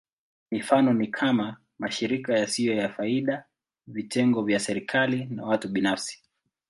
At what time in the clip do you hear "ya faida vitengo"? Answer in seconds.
2.75-4.43